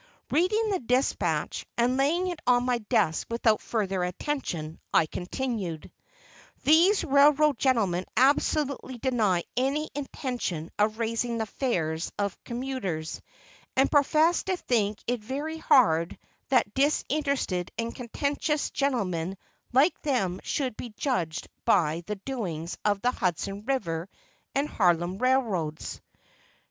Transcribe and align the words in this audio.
Reading 0.31 0.71
the 0.71 0.79
despatch, 0.79 1.63
and 1.77 1.95
laying 1.95 2.25
it 2.25 2.39
on 2.47 2.63
my 2.65 2.79
desk 2.79 3.27
without 3.29 3.61
further 3.61 4.03
attention, 4.03 4.79
I 4.91 5.05
continued: 5.05 5.91
These 6.63 7.03
railroad 7.03 7.59
gentlemen 7.59 8.05
absolutely 8.17 8.97
deny 8.97 9.43
any 9.55 9.91
intention 9.93 10.71
of 10.79 10.97
raising 10.97 11.37
the 11.37 11.45
fares 11.45 12.11
of 12.17 12.35
commuters, 12.43 13.21
and 13.75 13.91
profess 13.91 14.41
to 14.45 14.57
think 14.57 14.97
it 15.05 15.21
very 15.23 15.59
hard 15.59 16.17
that 16.49 16.73
disinterested 16.73 17.69
and 17.77 17.93
conscientious 17.95 18.71
gentlemen 18.71 19.37
like 19.71 20.01
them 20.01 20.39
should 20.43 20.75
be 20.77 20.95
judged 20.97 21.47
by 21.63 22.01
the 22.07 22.15
doings 22.15 22.75
of 22.83 23.01
the 23.03 23.11
Hudson 23.11 23.65
River 23.65 24.09
and 24.55 24.67
Harlem 24.67 25.19
Railroads. 25.19 26.01